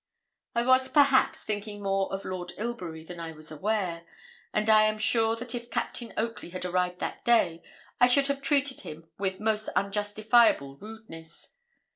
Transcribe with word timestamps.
I 0.55 0.63
was, 0.63 0.89
perhaps, 0.89 1.43
thinking 1.43 1.79
more 1.83 2.11
of 2.11 2.25
Lord 2.25 2.53
Ilbury 2.57 3.03
than 3.03 3.19
I 3.19 3.33
was 3.33 3.51
aware; 3.51 4.03
and 4.51 4.67
I 4.67 4.85
am 4.85 4.97
sure 4.97 5.37
if 5.39 5.69
Captain 5.69 6.11
Oakley 6.17 6.49
had 6.49 6.65
arrived 6.65 6.97
that 7.01 7.23
day, 7.23 7.61
I 7.99 8.07
should 8.07 8.25
have 8.25 8.41
treated 8.41 8.81
him 8.81 9.07
with 9.19 9.39
most 9.39 9.69
unjustifiable 9.75 10.77
rudeness. 10.77 11.51